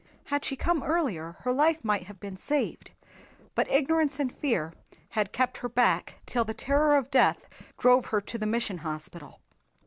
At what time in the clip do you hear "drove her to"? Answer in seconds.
7.77-8.39